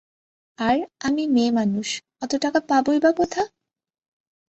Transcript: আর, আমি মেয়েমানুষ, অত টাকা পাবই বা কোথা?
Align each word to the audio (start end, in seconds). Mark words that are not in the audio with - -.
আর, 0.59 0.77
আমি 0.99 1.23
মেয়েমানুষ, 1.27 1.89
অত 2.21 2.31
টাকা 2.41 2.59
পাবই 2.69 2.99
বা 2.99 3.11
কোথা? 3.11 3.41